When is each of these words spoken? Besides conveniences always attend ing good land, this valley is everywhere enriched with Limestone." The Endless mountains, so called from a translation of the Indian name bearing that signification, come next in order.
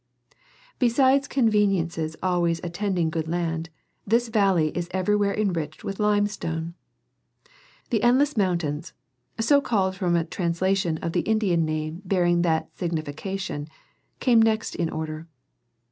Besides 0.79 1.27
conveniences 1.27 2.15
always 2.23 2.59
attend 2.63 2.97
ing 2.97 3.11
good 3.11 3.27
land, 3.27 3.69
this 4.03 4.29
valley 4.29 4.75
is 4.75 4.89
everywhere 4.89 5.39
enriched 5.39 5.83
with 5.83 5.99
Limestone." 5.99 6.73
The 7.91 8.01
Endless 8.01 8.35
mountains, 8.35 8.93
so 9.39 9.61
called 9.61 9.95
from 9.95 10.15
a 10.15 10.25
translation 10.25 10.97
of 11.03 11.11
the 11.13 11.19
Indian 11.21 11.65
name 11.65 12.01
bearing 12.03 12.41
that 12.41 12.75
signification, 12.75 13.67
come 14.19 14.41
next 14.41 14.73
in 14.73 14.89
order. 14.89 15.27